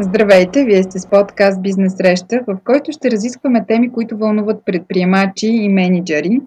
[0.00, 5.46] Здравейте, вие сте с подкаст Бизнес среща, в който ще разискваме теми, които вълнуват предприемачи
[5.46, 6.40] и менеджери.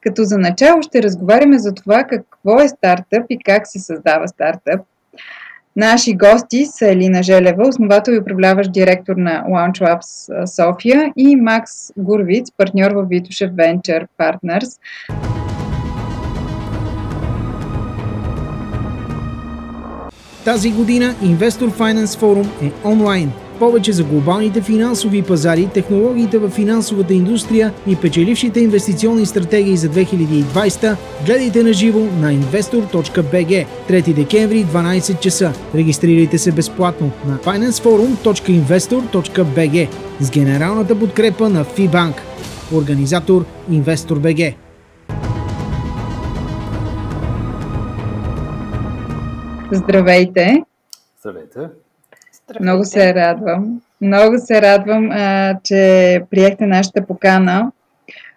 [0.00, 4.80] Като за начало ще разговаряме за това какво е стартъп и как се създава стартъп.
[5.76, 11.72] Наши гости са Елина Желева, основател и управляващ директор на Launch Labs София и Макс
[11.96, 14.78] Гурвиц, партньор в Витоша Venture Partners.
[20.44, 23.32] Тази година Investor Finance Forum е онлайн.
[23.58, 30.96] Повече за глобалните финансови пазари, технологиите в финансовата индустрия и печелившите инвестиционни стратегии за 2020
[31.26, 35.52] гледайте на живо на investor.bg 3 декември 12 часа.
[35.74, 39.88] Регистрирайте се безплатно на financeforum.investor.bg
[40.20, 42.14] с генералната подкрепа на FIBank.
[42.72, 44.67] Организатор InvestorBG.
[49.72, 50.64] Здравейте!
[51.20, 51.70] Здравейте!
[52.32, 52.62] Здравейте.
[52.62, 53.82] Много се радвам.
[54.00, 57.72] Много се радвам, а, че приехте нашата покана.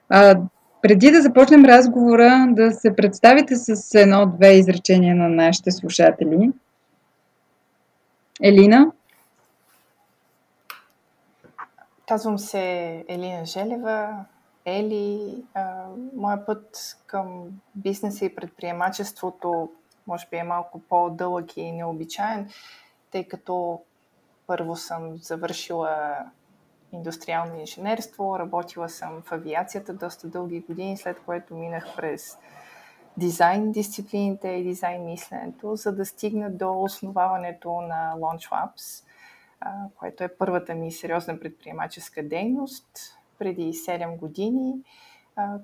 [0.09, 0.39] А,
[0.81, 6.52] преди да започнем разговора, да се представите с едно-две изречения на нашите слушатели.
[8.44, 8.92] Елина?
[12.08, 12.59] Казвам се
[13.08, 14.25] Елина Желева.
[14.66, 17.44] Ели, а, моя път към
[17.75, 19.70] бизнеса и предприемачеството
[20.07, 22.49] може би е малко по-дълъг и необичаен,
[23.11, 23.81] тъй като
[24.47, 26.17] първо съм завършила
[26.91, 32.38] индустриално инженерство, работила съм в авиацията доста дълги години, след което минах през
[33.17, 39.05] дизайн дисциплините и дизайн мисленето, за да стигна до основаването на Launch Labs,
[39.95, 44.73] което е първата ми сериозна предприемаческа дейност преди 7 години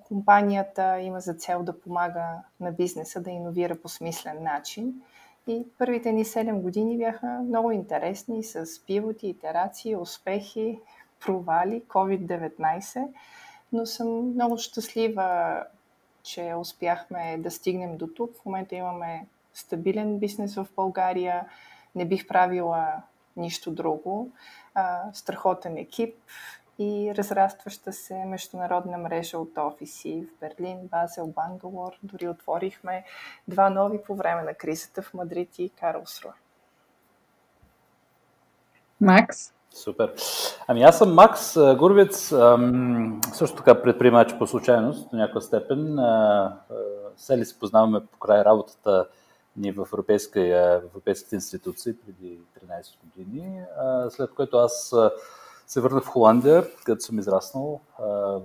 [0.07, 2.25] компанията има за цел да помага
[2.59, 5.01] на бизнеса да иновира по смислен начин.
[5.47, 10.79] И първите ни 7 години бяха много интересни с пивоти, итерации, успехи,
[11.25, 13.07] провали, COVID-19,
[13.73, 15.63] но съм много щастлива,
[16.23, 18.35] че успяхме да стигнем до тук.
[18.37, 21.45] В момента имаме стабилен бизнес в България,
[21.95, 22.93] не бих правила
[23.37, 24.31] нищо друго.
[25.13, 26.15] страхотен екип
[26.79, 31.91] и разрастваща се международна мрежа от офиси в Берлин, Базел, Бангалор.
[32.03, 33.03] Дори отворихме
[33.47, 36.31] два нови по време на кризата в Мадрид и Карлсруе.
[39.01, 39.53] Макс?
[39.71, 40.13] Супер.
[40.67, 42.33] Ами аз съм Макс Гурвиц,
[43.33, 45.97] също така предприемач по случайност до някаква степен.
[47.17, 49.07] Се ли се познаваме по край работата
[49.55, 53.61] ни в, европейска, в европейските институции преди 13 години,
[54.09, 54.95] след което аз
[55.67, 57.79] се върнах в Холандия, където съм израснал,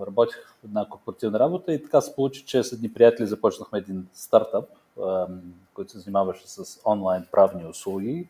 [0.06, 4.06] работих в една корпоративна работа и така се получи, че с едни приятели започнахме един
[4.12, 4.65] стартъп,
[5.75, 8.28] който се занимаваше с онлайн правни услуги.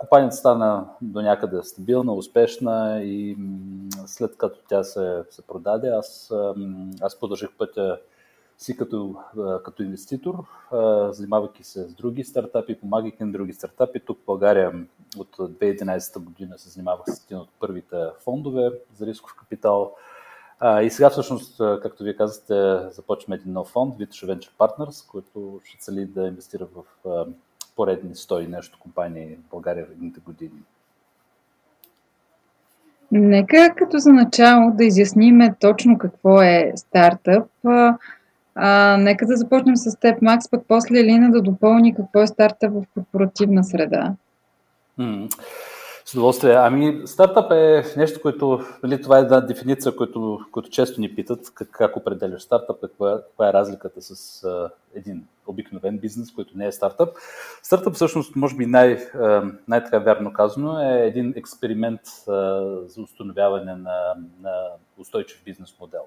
[0.00, 3.36] Компанията стана до някъде стабилна, успешна и
[4.06, 6.32] след като тя се, се продаде, аз,
[7.00, 8.00] аз продължих пътя
[8.58, 9.16] си като,
[9.64, 10.44] като инвеститор,
[11.10, 14.00] занимавайки се с други стартапи, помагайки на други стартапи.
[14.00, 14.72] Тук в България
[15.18, 19.94] от 2011 година се занимавах с един от първите фондове за рисков капитал.
[20.82, 25.78] И сега всъщност, както вие казахте, започваме един нов фонд, Vitosh Venture Partners, който ще
[25.78, 26.82] цели да инвестира в
[27.76, 30.62] поредни 100 и нещо компании в България в едните години.
[33.12, 37.50] Нека като за начало да изясниме точно какво е стартъп.
[38.60, 42.68] А, нека да започнем с теб, Макс, пък после Елина да допълни какво е старта
[42.68, 44.14] в корпоративна среда.
[44.98, 45.34] Mm.
[46.04, 46.52] С удоволствие.
[46.52, 51.50] Ами, стартъп е нещо, което, нали, това е една дефиниция, която, която често ни питат,
[51.54, 56.66] как, как определяш стартъп, каква, каква е разликата с а, един обикновен бизнес, който не
[56.66, 57.16] е стартъп.
[57.62, 58.98] Стартъп всъщност, може би най,
[59.68, 62.32] най-така вярно казано, е един експеримент а,
[62.86, 64.52] за установяване на, на
[64.98, 66.04] устойчив бизнес модел.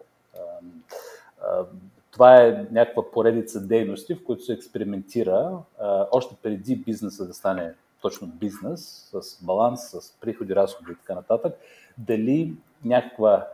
[1.41, 1.63] А,
[2.12, 7.74] това е някаква поредица дейности, в които се експериментира а, още преди бизнеса да стане
[8.02, 11.54] точно бизнес, с баланс, с приходи, разходи и така нататък,
[11.98, 12.54] дали
[12.86, 13.48] някаква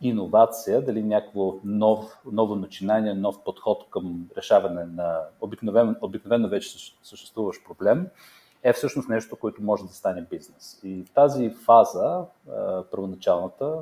[0.00, 7.64] иновация, дали някакво нов, ново начинание, нов подход към решаване на обикновено, обикновено вече съществуващ
[7.64, 8.06] проблем,
[8.62, 10.80] е всъщност нещо, което може да стане бизнес.
[10.84, 12.24] И в тази фаза,
[12.90, 13.78] първоначалната,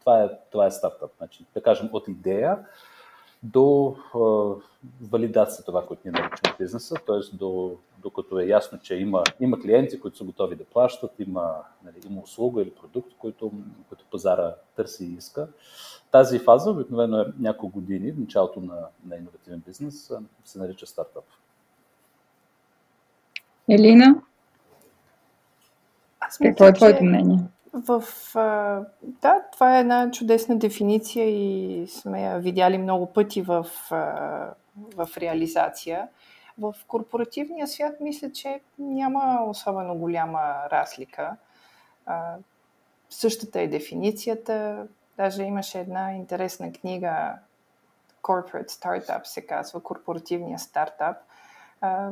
[0.00, 1.10] това е, това е стартъп.
[1.18, 2.58] Значи, да кажем, от идея
[3.52, 4.18] до а,
[5.10, 7.36] валидация това, което ние наричаме бизнеса, т.е.
[7.36, 11.54] До, докато е ясно, че има, има клиенти, които са готови да плащат, има,
[11.84, 13.52] нали, има услуга или продукт, който,
[13.88, 15.48] който пазара търси и иска.
[16.10, 20.12] Тази фаза обикновено е няколко години, в началото на, на иновативен бизнес,
[20.44, 21.24] се нарича стартъп.
[23.68, 24.22] Елина?
[26.20, 27.38] Аз мисля, Какво е твоето мнение?
[27.76, 28.04] В,
[29.02, 33.66] да, това е една чудесна дефиниция и сме я видяли много пъти в,
[34.96, 36.08] в реализация.
[36.58, 41.36] В корпоративния свят мисля, че няма особено голяма разлика.
[43.10, 44.86] Същата е дефиницията.
[45.16, 47.32] Даже имаше една интересна книга
[48.22, 51.16] Corporate Startup се казва, корпоративния стартап,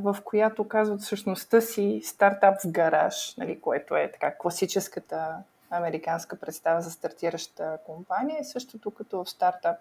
[0.01, 5.37] в която казват същността си стартап в гараж, нали, което е така класическата
[5.77, 9.77] американска представа за стартираща компания и същото като в стартап,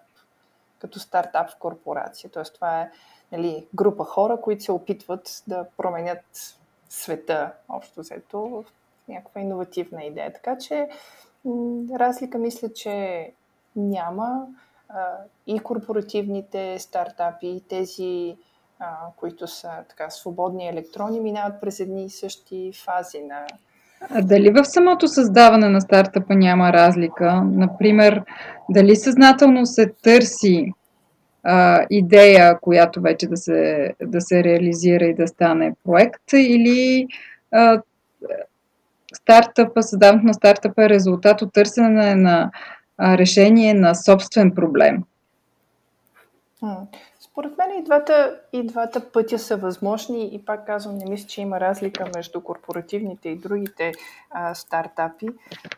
[0.78, 2.30] като стартап в корпорация.
[2.30, 2.90] Тоест това е
[3.32, 6.58] нали, група хора, които се опитват да променят
[6.88, 8.64] света, общо взето, в
[9.08, 10.32] някаква иновативна идея.
[10.32, 10.88] Така че
[11.92, 13.32] разлика мисля, че
[13.76, 14.46] няма.
[15.46, 18.36] И корпоративните стартапи, и тези,
[19.16, 23.46] които са така свободни електрони, минават през едни и същи фази на
[24.10, 27.42] а дали в самото създаване на стартъпа няма разлика?
[27.44, 28.22] Например,
[28.70, 30.72] дали съзнателно се търси
[31.42, 37.06] а, идея, която вече да се, да се реализира и да стане проект, или
[37.52, 37.82] а,
[39.14, 42.50] стартъпа, създаването на стартъпа е резултат от търсене на
[42.98, 45.02] а, решение на собствен проблем?
[47.34, 51.40] Според мен и двата, и двата пътя са възможни и пак казвам, не мисля, че
[51.40, 53.92] има разлика между корпоративните и другите
[54.30, 55.28] а, стартапи.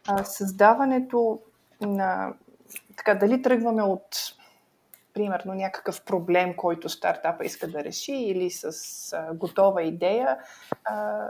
[0.09, 1.41] А, създаването
[1.81, 2.35] на...
[2.97, 4.35] Така, дали тръгваме от
[5.15, 8.73] примерно някакъв проблем, който стартапа иска да реши или с
[9.13, 10.39] а, готова идея,
[10.85, 11.27] а,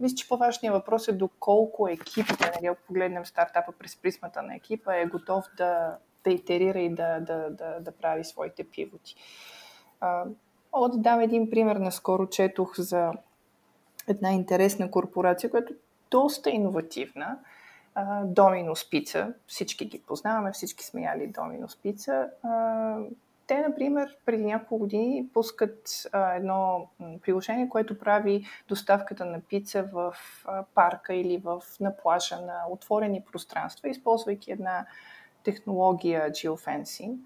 [0.00, 4.94] мисля, че по-важният въпрос е доколко екипите, нали, ако погледнем стартапа през призмата на екипа,
[4.94, 9.16] е готов да да итерира и да, да, да, да прави своите пивоти.
[10.00, 10.24] А,
[10.76, 11.76] мога да дам един пример.
[11.76, 13.12] Наскоро четох за
[14.08, 15.76] една интересна корпорация, която е
[16.10, 17.38] доста иновативна.
[18.24, 19.34] Домино Спица.
[19.46, 22.30] Всички ги познаваме, всички сме яли Домино Спица.
[23.46, 26.88] Те, например, преди няколко години пускат а, едно
[27.22, 33.24] приложение, което прави доставката на пица в а, парка или в, на плажа на отворени
[33.32, 34.86] пространства, използвайки една
[35.44, 37.18] технология geofencing.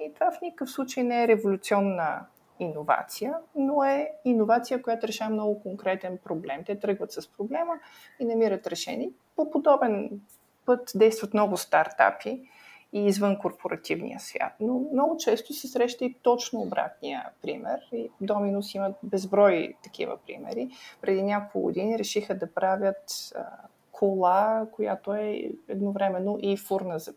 [0.00, 2.26] И това в никакъв случай не е революционна
[2.60, 6.64] иновация, но е иновация, която решава много конкретен проблем.
[6.66, 7.74] Те тръгват с проблема
[8.20, 9.10] и намират решение.
[9.36, 10.20] По подобен
[10.66, 12.48] път действат много стартапи
[12.92, 14.52] и извън корпоративния свят.
[14.60, 17.80] Но много често се среща и точно обратния пример.
[17.92, 20.70] И Доминус имат безброй такива примери.
[21.00, 23.46] Преди няколко години решиха да правят а,
[23.92, 27.14] кола, която е едновременно и фурна за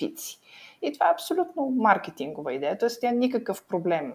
[0.00, 0.38] пици.
[0.82, 2.88] И това е абсолютно маркетингова идея, т.е.
[3.00, 4.14] тя никакъв проблем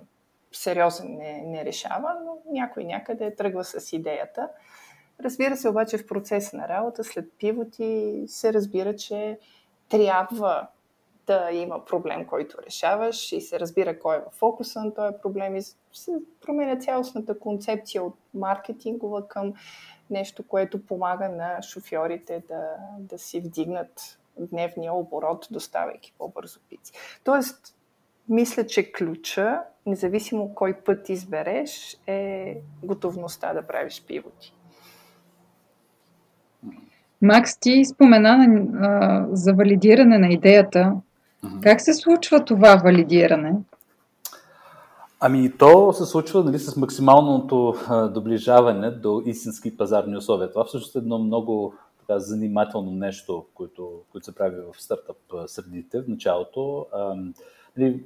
[0.51, 4.49] сериозен не, не решава, но някой някъде тръгва с идеята.
[5.23, 9.39] Разбира се, обаче в процеса на работа, след пивоти, се разбира, че
[9.89, 10.67] трябва
[11.27, 15.55] да има проблем, който решаваш и се разбира кой е в фокуса на този проблем
[15.55, 15.61] и
[15.93, 16.11] се
[16.41, 19.53] променя цялостната концепция от маркетингова към
[20.09, 26.93] нещо, което помага на шофьорите да, да си вдигнат дневния оборот, доставяйки по-бързо пици.
[27.23, 27.75] Тоест,
[28.29, 34.53] мисля, че ключа, независимо кой път избереш, е готовността да правиш пивоти.
[37.21, 38.47] Макс, ти спомена
[38.81, 40.93] а, за валидиране на идеята.
[41.43, 41.63] Mm-hmm.
[41.63, 43.53] Как се случва това валидиране?
[45.19, 50.49] Ами то се случва нали, с максималното а, доближаване до истински пазарни условия.
[50.49, 51.73] Това всъщност е едно много
[52.07, 56.85] така занимателно нещо, което, което се прави в стартъп средите в началото.
[57.77, 58.03] Нали,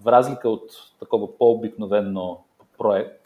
[0.00, 2.44] в разлика от такова по-обикновено
[2.78, 3.24] проект,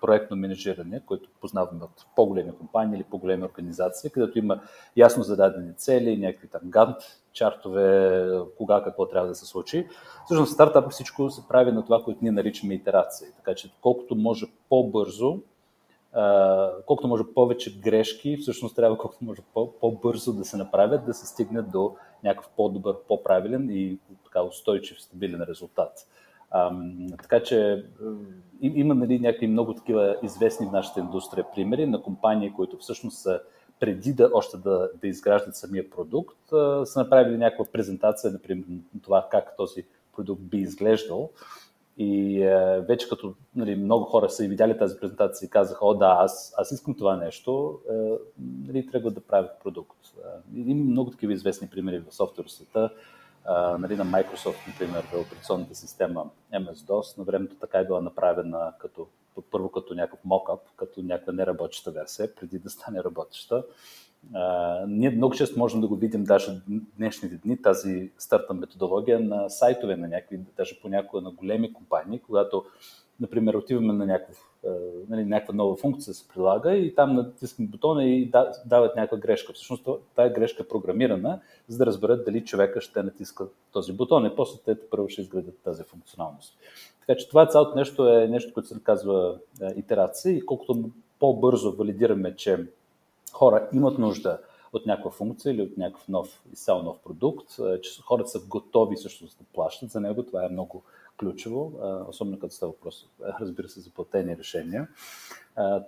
[0.00, 4.60] проектно менеджиране, което познаваме от по-големи компании или по-големи организации, където има
[4.96, 6.96] ясно зададени цели, някакви там гант,
[7.32, 8.28] чартове,
[8.58, 9.88] кога какво трябва да се случи.
[10.24, 13.26] Всъщност стартапа всичко се прави на това, което ние наричаме итерации.
[13.36, 15.38] Така че колкото може по-бързо
[16.86, 19.42] колкото може повече грешки, всъщност трябва колкото може
[19.80, 25.42] по-бързо да се направят, да се стигне до някакъв по-добър, по-правилен и така устойчив, стабилен
[25.42, 26.06] резултат.
[26.50, 26.72] А,
[27.22, 27.84] така че
[28.60, 33.40] има нали, някакви много такива известни в нашата индустрия примери на компании, които всъщност са
[33.80, 36.38] преди да още да, да изграждат самия продукт,
[36.84, 39.84] са направили някаква презентация, например, на това как този
[40.16, 41.30] продукт би изглеждал
[41.98, 45.94] и е, вече като нали, много хора са и видяли тази презентация и казаха, о
[45.94, 47.94] да, аз, аз искам това нещо, е,
[48.66, 49.98] нали, трябва да правят продукт.
[50.18, 52.90] Е, има много такива известни примери в софтуер света.
[53.44, 59.06] а, нали, на Microsoft, например, операционната система MS-DOS, на времето така е била направена като,
[59.50, 63.64] първо като някакъв мокъп, като някаква неработеща версия, преди да стане работеща.
[64.88, 69.96] Ние много често можем да го видим даже днешните дни, тази старта методология на сайтове
[69.96, 72.64] на някакви, даже понякога на големи компании, когато,
[73.20, 74.36] например, отиваме на някакъв,
[75.08, 78.30] нали, някаква нова функция се прилага и там натискаме бутона и
[78.66, 79.52] дават някаква грешка.
[79.52, 84.36] Всъщност тази грешка е програмирана, за да разберат дали човека ще натиска този бутон и
[84.36, 86.58] после те първо ще изградят тази функционалност.
[87.00, 89.38] Така че това цялото нещо е нещо, което се казва
[89.76, 92.66] итерация и колкото по-бързо валидираме, че
[93.36, 94.38] хора имат нужда
[94.72, 97.48] от някаква функция или от някакъв нов, изцяло нов продукт,
[97.82, 100.22] че хората са готови също да плащат за него.
[100.22, 100.82] Това е много
[101.18, 101.72] ключово,
[102.08, 103.06] особено като става въпрос,
[103.40, 104.88] разбира се, за платени решения.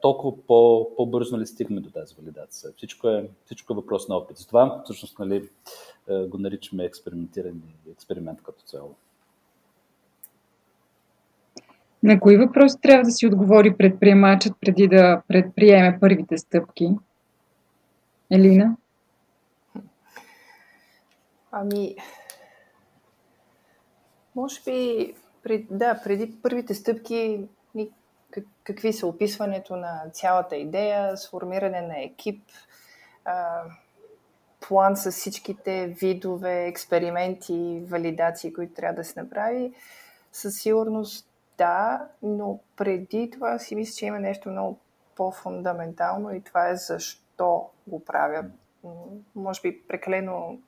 [0.03, 2.73] Толкова по, по-бързо ли стигаме до тази валидация?
[2.77, 4.37] Всичко е, всичко е въпрос на опит.
[4.37, 5.49] Затова всъщност нали,
[6.11, 7.61] го наричаме експериментиране
[7.93, 8.95] експеримент като цяло.
[12.03, 16.91] На кои въпроси трябва да си отговори предприемачът преди да предприеме първите стъпки?
[18.31, 18.77] Елина?
[21.53, 21.97] Ами,
[24.35, 27.49] може би, пред, да, преди първите стъпки,
[28.65, 32.43] какви са описването на цялата идея, сформиране на екип,
[34.69, 39.73] план с всичките видове, експерименти, валидации, които трябва да се направи,
[40.33, 44.79] със сигурност да, но преди това си мисля, че има нещо много
[45.17, 48.47] по-фундаментално и това е защо го правят.
[49.35, 50.59] Може би прекалено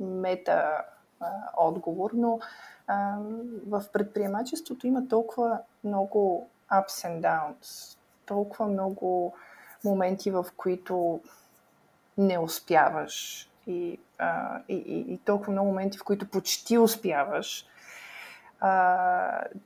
[0.00, 0.84] мета
[1.56, 2.40] отговор, но
[3.66, 9.34] в предприемачеството има толкова много ups and downs, толкова много
[9.84, 11.20] моменти, в които
[12.18, 13.98] не успяваш и,
[14.68, 17.66] и, и, и толкова много моменти, в които почти успяваш,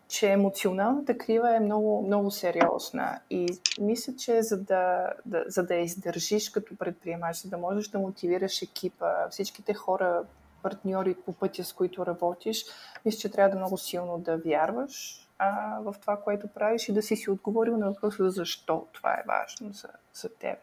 [0.08, 3.20] че емоционалната крива е много, много сериозна.
[3.30, 3.46] И
[3.80, 7.98] мисля, че за да, да, за да я издържиш като предприемач, за да можеш да
[7.98, 10.22] мотивираш екипа, всичките хора,
[10.62, 12.64] партньори по пътя, с които работиш,
[13.04, 17.02] мисля, че трябва да много силно да вярваш а, в това, което правиш и да
[17.02, 20.58] си си отговорил на въпроса защо това е важно за, за теб.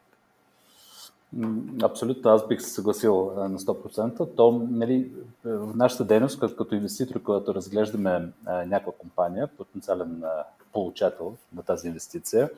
[1.84, 4.36] Абсолютно, аз бих се съгласил на 100%.
[4.36, 5.12] То, нали,
[5.46, 10.24] в нашата дейност, като, като инвеститор, когато разглеждаме а, някаква компания, потенциален
[10.74, 12.50] получател на тази инвестиция,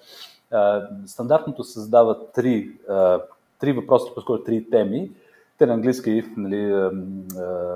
[1.05, 3.21] стандартното създава три, а,
[3.59, 5.11] три въпроси, по-скоро три теми.
[5.57, 6.89] Те на английски нали,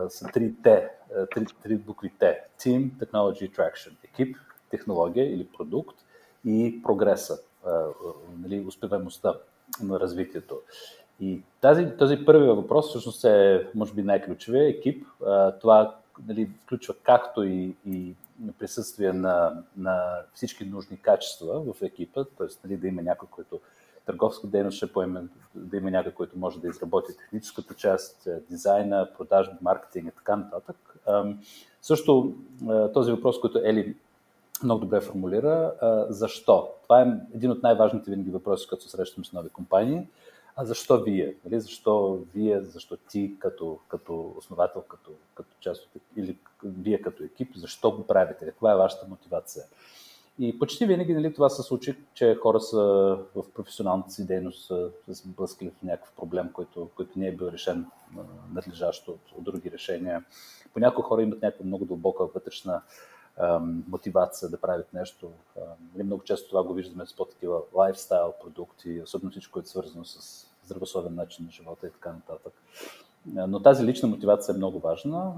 [0.10, 0.90] са три Т,
[1.36, 2.36] три, три букви Т.
[2.60, 3.92] Team, Technology, Traction.
[4.04, 4.38] Екип,
[4.72, 5.98] технология или продукт
[6.46, 7.86] и прогреса, а,
[8.42, 9.34] нали, успеваемостта
[9.84, 10.60] на развитието.
[11.20, 15.06] И тази, този първи въпрос всъщност е, може би, най-ключовия екип.
[15.62, 15.96] Това
[16.28, 18.14] нали, включва както и, и
[18.60, 20.02] присъствие на, на
[20.34, 22.48] всички нужни качества в екипа, т.е.
[22.64, 23.60] Нали, да има някой, който
[24.06, 25.24] търговска дейност ще поеме,
[25.56, 30.96] да има някой, който може да изработи техническата част, дизайна, продажба, маркетинг и така нататък.
[31.82, 32.36] Също
[32.94, 33.96] този въпрос, който Ели
[34.64, 35.74] много добре формулира.
[36.10, 36.70] Защо?
[36.84, 40.08] Това е един от най-важните винаги въпроси, като се срещаме с нови компании.
[40.56, 41.36] А защо вие?
[41.46, 41.60] Нали?
[41.60, 47.56] Защо вие, защо ти като, като основател, като, като част от или вие като екип,
[47.56, 48.46] защо го правите?
[48.46, 49.64] Каква е вашата мотивация?
[50.40, 52.78] И почти винаги нали, това се случи, че хора са
[53.36, 57.46] в професионалната си дейност са, се блъскали в някакъв проблем, който, който не е бил
[57.46, 57.86] решен
[58.54, 60.26] надлежащо от, от други решения.
[60.74, 62.82] Понякога хора имат някаква много дълбока вътрешна
[63.88, 65.32] мотивация да правят нещо.
[65.94, 70.06] Нали, много често това го виждаме с по-такива лайфстайл продукти, особено всичко, което е свързано
[70.06, 72.54] с здравословен начин на живота и така нататък.
[73.26, 75.34] Но тази лична мотивация е много важна.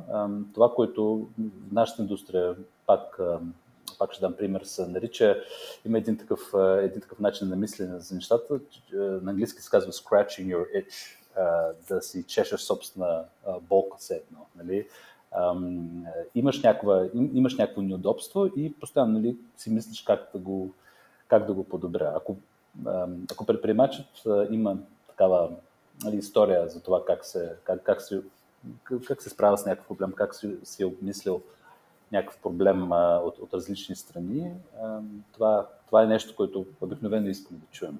[0.53, 2.55] Това, което в нашата индустрия,
[2.87, 3.19] пак,
[3.99, 5.43] пак ще дам пример, се нарича,
[5.85, 8.59] има един такъв, един такъв начин на мислене за нещата.
[8.93, 11.17] На английски се казва scratching your itch,
[11.89, 13.25] да си чешеш собствена
[13.61, 14.23] болка все.
[14.55, 14.87] Нали?
[16.35, 20.73] Имаш, някаква, имаш някакво неудобство и постоянно нали, си мислиш как да го,
[21.27, 22.13] как да го подобря.
[22.15, 22.37] Ако,
[23.31, 24.07] ако предприемачът
[24.51, 25.49] има такава
[26.03, 28.21] нали, история за това как се, как, как, се,
[29.07, 31.41] как се справя с някакъв проблем, как си, си е обмислил
[32.11, 34.99] някакъв проблем а, от, от различни страни, а,
[35.31, 37.99] това, това е нещо, което обикновено искам да чуем.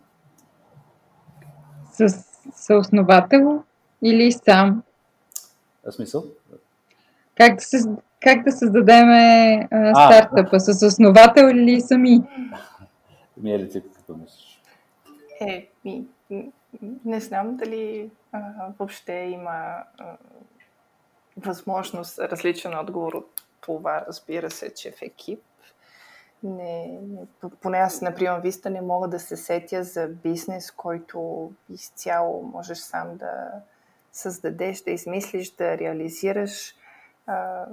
[1.92, 3.64] С съосновател
[4.02, 4.84] или сам?
[5.86, 6.26] В смисъл?
[7.42, 7.78] Как да, се,
[8.24, 10.60] как да създадем а, стартъпа?
[10.60, 12.20] С основател или сами?
[13.38, 14.62] Ми е ти какво мислиш?
[15.42, 16.06] Е, ми,
[17.06, 18.40] не знам дали а,
[18.80, 20.18] въобще има а,
[21.38, 25.40] възможност, различен отговор от това, разбира се, че в екип.
[26.44, 32.44] Не, не, поне аз, например, Виста не мога да се сетя за бизнес, който изцяло
[32.44, 33.52] можеш сам да
[34.12, 36.76] създадеш, да измислиш, да реализираш.
[37.28, 37.66] А,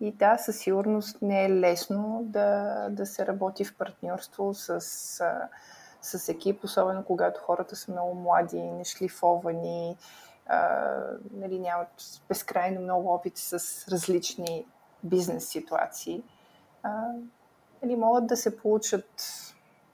[0.00, 4.80] и да, със сигурност не е лесно да, да се работи в партньорство с,
[6.02, 9.96] с екип, особено когато хората са много млади, нешлифовани,
[10.46, 10.88] а,
[11.30, 11.88] нали, нямат
[12.28, 14.66] безкрайно много опит с различни
[15.02, 16.22] бизнес ситуации.
[16.82, 17.06] А,
[17.82, 19.06] нали, могат да се получат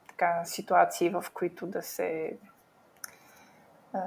[0.09, 2.39] така, ситуации, в които да се
[3.93, 4.01] а,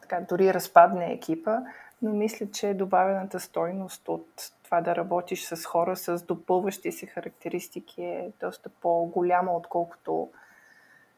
[0.00, 1.58] така, дори разпадне екипа,
[2.02, 8.02] но мисля, че добавената стойност от това да работиш с хора с допълващи се характеристики
[8.02, 10.30] е доста по-голяма, отколкото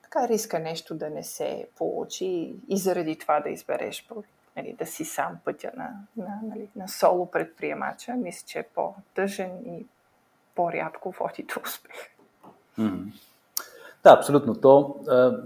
[0.02, 4.08] така риска нещо да не се получи и заради това да избереш
[4.56, 8.14] нали, да си сам пътя на, на, нали, на соло предприемача.
[8.14, 9.86] Мисля, че е по-тъжен и
[10.54, 12.10] по-рядко води до успех.
[12.78, 13.12] Mm-hmm.
[14.08, 14.54] Да, абсолютно.
[14.54, 15.36] То а,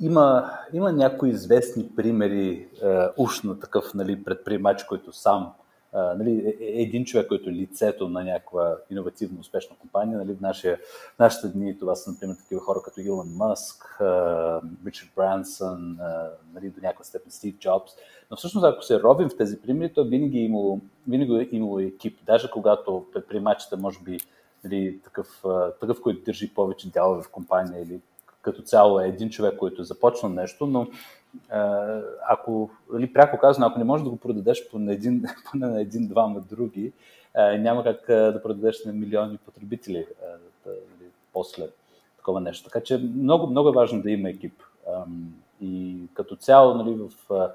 [0.00, 5.52] има, има някои известни примери а, уж на такъв нали, предприемач, който сам
[5.92, 10.18] а, нали, е, е един човек, който е лицето на някаква иновативна, успешна компания.
[10.18, 10.78] Нали, в, нашия,
[11.18, 13.98] нашите дни това са, например, такива хора като Илон Мъск,
[14.86, 15.98] Ричард Брансън,
[16.54, 17.92] нали, до някаква степен Стив Джобс.
[18.30, 21.80] Но всъщност, ако се робим в тези примери, то винаги е имало, винаги е имало
[21.80, 22.18] екип.
[22.26, 24.18] Даже когато предприемачите, може би,
[24.66, 25.44] нали, такъв,
[25.80, 28.00] такъв, който държи повече дялове в компания или
[28.42, 30.88] като цяло е един човек, който е започнал нещо, но
[32.28, 35.80] ако, нали, пряко казано, ако не можеш да го продадеш по на един, поне на
[35.80, 36.92] един-двама други,
[37.58, 40.06] няма как да продадеш на милиони потребители
[40.66, 41.68] нали, после
[42.16, 42.64] такова нещо.
[42.64, 44.62] Така че много, много е важно да има екип.
[45.60, 47.50] И като цяло нали, в, в,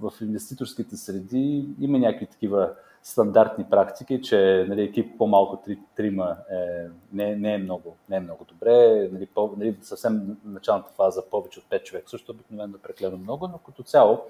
[0.00, 2.70] в инвеститорските среди има някакви такива
[3.04, 8.20] стандартни практики, че нали, екип по-малко три, трима е, не, не, е много, не е
[8.20, 9.08] много добре.
[9.12, 13.58] Нали, по, нали, съвсем началната фаза повече от 5 човека също обикновено прекалено много, но
[13.58, 14.24] като цяло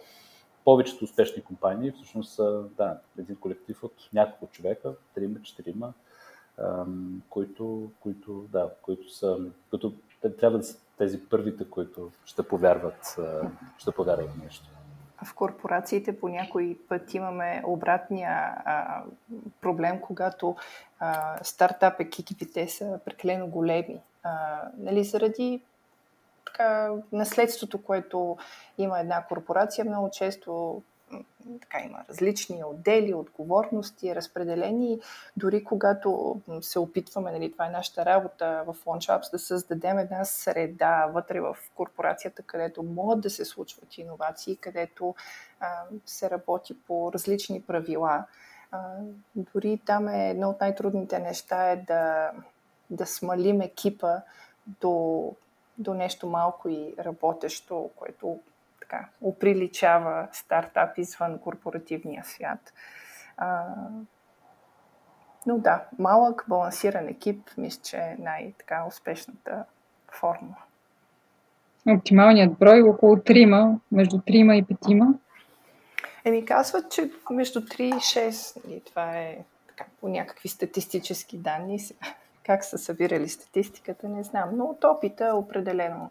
[0.65, 5.93] повечето успешни компании всъщност са да, един колектив от няколко човека, трима, четирима,
[7.29, 9.39] които, които, да, които са,
[9.71, 9.93] които
[10.39, 13.17] трябва да са тези първите, които ще повярват,
[13.79, 14.74] ще повярват нещо
[15.25, 18.31] в корпорациите по някой път имаме обратния
[18.65, 19.03] а,
[19.61, 20.57] проблем, когато
[21.01, 24.01] а, стартап екипите са прекалено големи.
[24.23, 25.63] А, нали, заради
[26.47, 28.37] така, наследството, което
[28.79, 30.83] има една корпорация, много често
[31.61, 35.01] така има различни отдели, отговорности, разпределени.
[35.37, 41.07] Дори когато се опитваме, нали, това е нашата работа в LaunchApps, да създадем една среда
[41.07, 45.15] вътре в корпорацията, където могат да се случват иновации, където
[45.61, 48.25] а, се работи по различни правила.
[48.71, 48.97] А,
[49.35, 52.31] дори там е едно от най-трудните неща е да,
[52.91, 54.17] да смалим екипа
[54.67, 55.33] до,
[55.79, 58.41] до нещо малко и работещо, което
[58.89, 62.73] така, оприличава стартап извън корпоративния свят.
[63.37, 63.65] А,
[65.47, 69.65] но да, малък, балансиран екип, мисля, че е най-така успешната
[70.13, 70.57] формула.
[71.89, 75.15] Оптималният брой е около 3, между 3 и 5.
[76.25, 81.79] Еми казват, че между 3 и 6, нали, това е така, по някакви статистически данни.
[82.47, 86.11] Как са събирали статистиката, не знам, но от опита определено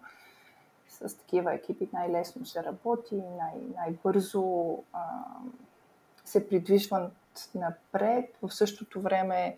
[1.05, 5.01] с такива екипи най-лесно се работи, най- най-бързо а,
[6.25, 7.11] се придвижват
[7.55, 9.57] напред, в същото време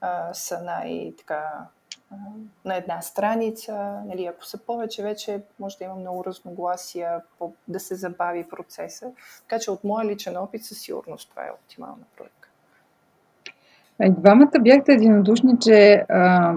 [0.00, 1.66] а, са най- така,
[2.10, 2.16] а,
[2.64, 4.02] на една страница.
[4.06, 9.12] Нали, ако са повече, вече може да има много разногласия, по- да се забави процеса.
[9.48, 12.48] Така че от моя личен опит със сигурност това е оптимална проекта.
[14.02, 16.54] И двамата бяхте единодушни, че а,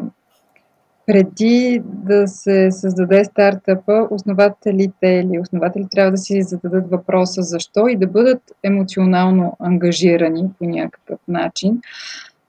[1.05, 7.95] преди да се създаде стартъпа, основателите или основатели трябва да си зададат въпроса защо и
[7.95, 11.81] да бъдат емоционално ангажирани по някакъв начин.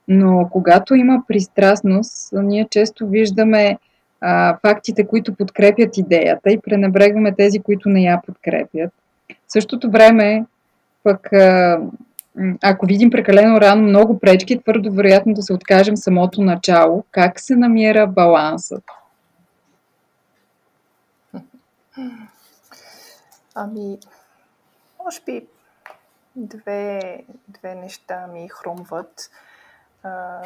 [0.07, 3.77] Но когато има пристрастност, ние често виждаме
[4.21, 8.93] а, фактите, които подкрепят идеята и пренебрегваме тези, които не я подкрепят.
[9.29, 10.45] В същото време,
[11.03, 11.79] пък а,
[12.63, 17.03] ако видим прекалено рано много пречки, твърдо вероятно да се откажем самото начало.
[17.11, 18.83] Как се намира балансът?
[23.55, 23.97] Ами,
[25.03, 25.47] може би
[26.35, 27.01] две,
[27.47, 29.31] две неща ми хрумват.
[30.03, 30.41] А,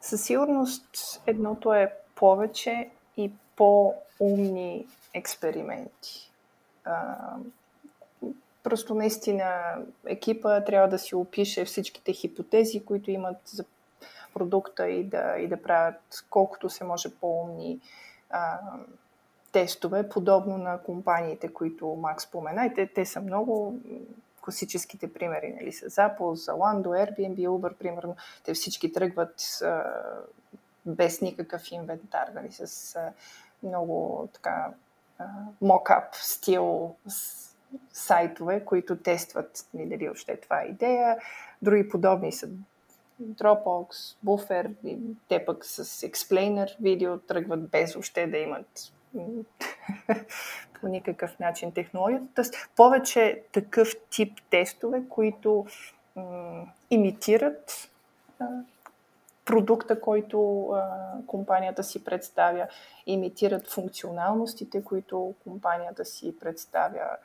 [0.00, 0.88] със сигурност
[1.26, 6.32] едното е повече и по-умни експерименти.
[6.84, 7.16] А,
[8.64, 13.64] Просто наистина екипа трябва да си опише всичките хипотези, които имат за
[14.34, 17.80] продукта и да, и да правят колкото се може по-умни
[18.30, 18.58] а,
[19.52, 22.66] тестове, подобно на компаниите, които Макс спомена.
[22.66, 23.78] И те, те са много
[24.40, 28.16] класическите примери, нали, с Apple, Zalando, Airbnb, Uber, примерно.
[28.44, 29.84] Те всички тръгват а,
[30.86, 33.12] без никакъв инвентар, нали, с а,
[33.62, 34.68] много така
[35.60, 36.94] мокап стил
[37.92, 41.18] сайтове, които тестват нали, дали още това е идея.
[41.62, 42.48] Други подобни са
[43.22, 44.98] Dropbox, Buffer, и
[45.28, 48.92] те пък с Explainer видео тръгват без още да имат
[50.80, 52.26] по никакъв начин технологията.
[52.34, 55.66] Тоест, повече такъв тип тестове, които
[56.16, 57.90] м- имитират
[59.44, 60.88] продукта, който а,
[61.26, 62.66] компанията си представя,
[63.06, 67.16] имитират функционалностите, които компанията си представя,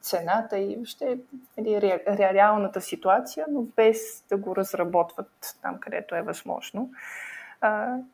[0.00, 1.18] цената и въобще
[1.58, 6.90] нали, ре, реалната ситуация, но без да го разработват там, където е възможно.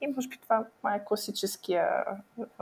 [0.01, 2.05] И може би това е класическия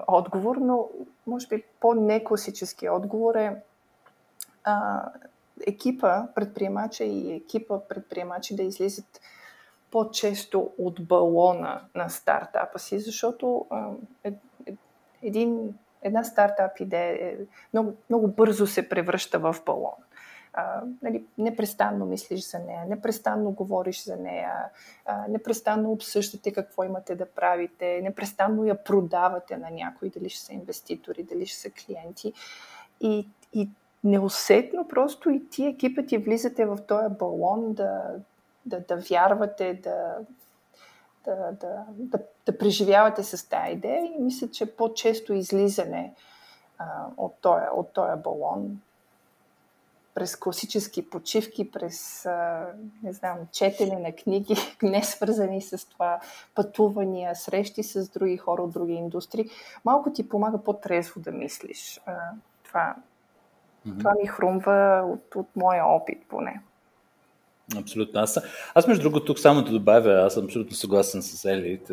[0.07, 0.89] отговор, но
[1.27, 3.63] може би по-некласическия отговор е
[4.65, 5.05] а,
[5.67, 9.21] екипа предприемача и екипа предприемачи да излизат
[9.91, 13.91] по-често от балона на стартапа си, защото а,
[14.25, 14.33] е,
[14.67, 14.77] е,
[15.23, 17.37] един, една стартап идея е,
[17.73, 19.93] много, много бързо се превръща в балон.
[20.53, 24.53] А, нали, непрестанно мислиш за нея, непрестанно говориш за нея,
[25.07, 30.53] а, непрестанно обсъждате какво имате да правите, непрестанно я продавате на някой, дали ще са
[30.53, 32.33] инвеститори, дали ще са клиенти.
[33.01, 33.69] И, и
[34.05, 38.03] неусетно просто и ти екипът ти влизате в този балон да,
[38.67, 40.17] да, да вярвате, да,
[41.27, 46.15] да, да, да, да преживявате с тази идея и мисля, че по-често излизане
[46.79, 48.81] а, от този от този балон
[50.17, 52.67] през класически почивки, през, а,
[53.03, 56.21] не знам, четене на книги, не свързани с това,
[56.55, 59.51] пътувания, срещи с други хора от други индустрии,
[59.85, 62.01] малко ти помага по-трезво да мислиш.
[62.07, 62.17] А,
[62.63, 62.97] това,
[63.87, 63.99] mm-hmm.
[63.99, 66.61] това ми хрумва от, от моя опит поне.
[67.77, 68.21] Абсолютно.
[68.21, 68.39] Аз,
[68.75, 71.91] аз между другото, тук само да добавя, аз съм абсолютно съгласен с Елит.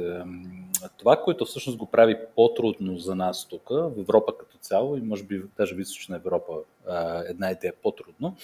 [0.97, 5.23] Това, което всъщност го прави по-трудно за нас тук, в Европа като цяло и може
[5.23, 6.53] би даже в Източна Европа
[7.27, 8.35] една идея по-трудно,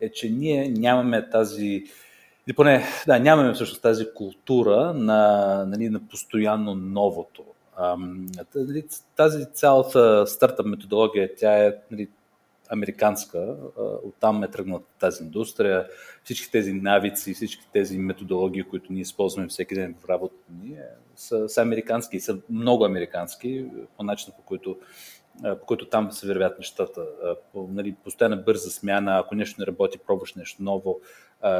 [0.00, 1.84] е, че ние нямаме тази
[2.46, 7.44] или поне, да, нямаме всъщност тази култура на, нали, на постоянно новото.
[9.16, 12.08] Тази цялата стартъп методология, тя е нали,
[12.70, 13.56] американска,
[14.02, 15.88] оттам е тръгнала тази индустрия.
[16.24, 20.82] Всички тези навици, всички тези методологии, които ние използваме всеки ден в работата ни, е,
[21.16, 24.76] са, са американски и са много американски по начина по който
[25.42, 27.06] по който там се вървят нещата.
[27.54, 31.00] Нали, постоянна бърза смяна, ако нещо не работи, пробваш нещо ново.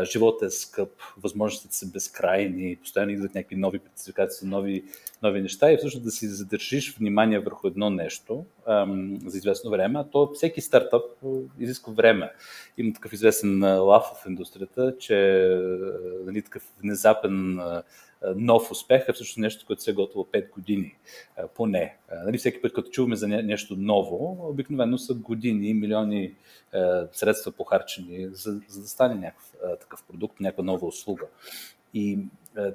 [0.03, 0.89] Животът е скъп,
[1.23, 4.85] възможностите са безкрайни, постоянно идват някакви нови предизвикателства, нови,
[5.23, 9.99] нови неща и всъщност да си задържиш внимание върху едно нещо ам, за известно време,
[9.99, 11.05] а то всеки стартъп
[11.59, 12.33] изисква време.
[12.79, 15.49] Има такъв известен лав в индустрията, че
[16.27, 17.61] нали, такъв внезапен
[18.37, 20.95] нов успех е всъщност нещо, което се е готово 5 години,
[21.55, 21.97] поне.
[22.25, 26.35] Нали, всеки път, като чуваме за нещо ново, обикновено са години, милиони
[27.13, 31.27] средства похарчени, за, за да стане някакъв такъв продукт, някаква нова услуга.
[31.95, 32.19] И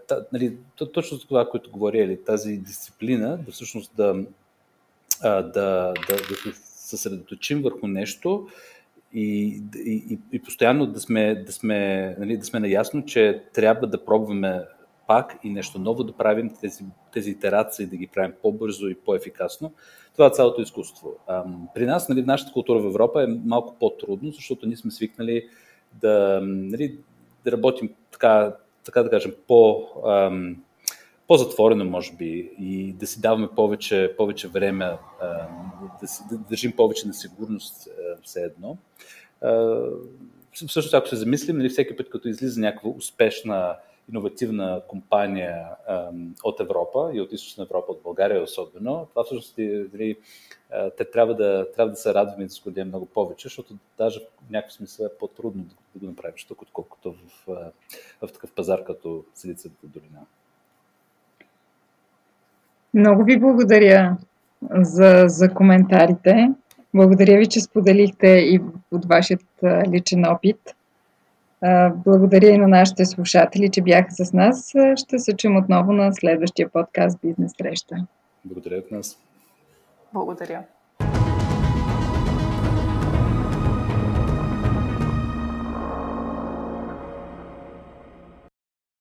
[0.07, 0.57] та, нали,
[0.93, 4.13] точно това, което говори, е тази дисциплина, да всъщност да,
[5.23, 6.53] да, да, да се
[6.88, 8.47] съсредоточим върху нещо,
[9.13, 14.05] и, и, и постоянно да сме, да, сме, нали, да сме наясно, че трябва да
[14.05, 14.62] пробваме
[15.09, 19.73] пак и нещо ново да правим тези, тези итерации, да ги правим по-бързо и по-ефикасно.
[20.13, 21.13] Това е цялото изкуство.
[21.73, 25.47] При нас, нали, нашата култура в Европа е малко по-трудно, защото ние сме свикнали
[25.93, 26.97] да, нали,
[27.45, 30.55] да работим така, така да кажем, по, ам,
[31.27, 36.71] по-затворено, може би, и да си даваме повече, повече време, ам, да, си, да държим
[36.71, 37.87] повече на сигурност
[38.23, 38.77] все едно.
[39.41, 39.81] А,
[40.53, 43.75] всъщност, ако се замислим, нали, всеки път, като излиза някаква успешна
[44.09, 45.65] иновативна компания
[46.43, 49.55] от Европа и от Източна Европа, от България особено, това всъщност
[49.91, 50.17] дали,
[50.97, 54.51] те трябва да, трябва да се радваме и да се много повече, защото даже в
[54.51, 55.63] някакъв смисъл е по-трудно
[55.95, 57.47] да, го направиш тук, отколкото в,
[58.21, 60.19] в такъв пазар като Силицевата долина.
[62.93, 64.17] Много ви благодаря
[64.71, 66.49] за, за коментарите.
[66.93, 69.45] Благодаря ви, че споделихте и от вашият
[69.91, 70.75] личен опит.
[72.05, 74.73] Благодаря и на нашите слушатели, че бяха с нас.
[74.95, 77.95] Ще се чуем отново на следващия подкаст Бизнес среща.
[78.45, 79.17] Благодаря от нас.
[80.13, 80.63] Благодаря.